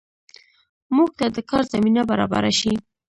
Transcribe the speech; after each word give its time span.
موږ 0.95 1.09
ته 1.17 1.25
د 1.35 1.37
کار 1.49 1.63
زمینه 1.73 2.01
برابره 2.11 2.51
شي 2.59 2.73